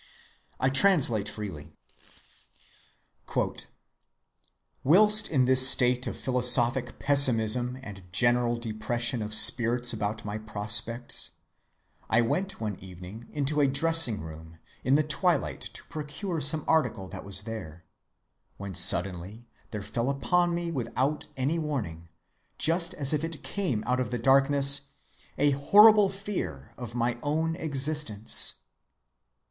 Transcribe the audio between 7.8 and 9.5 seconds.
and general depression of